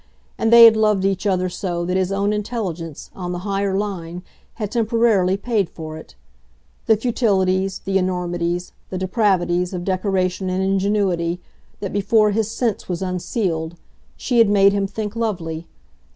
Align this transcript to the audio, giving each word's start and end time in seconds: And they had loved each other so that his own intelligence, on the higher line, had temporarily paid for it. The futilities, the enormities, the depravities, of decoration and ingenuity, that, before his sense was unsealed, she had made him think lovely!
And 0.35 0.51
they 0.51 0.65
had 0.65 0.75
loved 0.75 1.05
each 1.05 1.27
other 1.27 1.47
so 1.47 1.85
that 1.85 1.95
his 1.95 2.11
own 2.11 2.33
intelligence, 2.33 3.11
on 3.15 3.33
the 3.33 3.37
higher 3.45 3.77
line, 3.77 4.23
had 4.55 4.71
temporarily 4.71 5.37
paid 5.37 5.69
for 5.69 5.95
it. 5.95 6.15
The 6.87 6.97
futilities, 6.97 7.77
the 7.85 7.99
enormities, 7.99 8.71
the 8.89 8.97
depravities, 8.97 9.75
of 9.75 9.83
decoration 9.85 10.49
and 10.49 10.63
ingenuity, 10.63 11.39
that, 11.81 11.93
before 11.93 12.31
his 12.31 12.49
sense 12.49 12.89
was 12.89 13.03
unsealed, 13.03 13.75
she 14.17 14.39
had 14.39 14.49
made 14.49 14.73
him 14.73 14.87
think 14.87 15.15
lovely! 15.15 15.67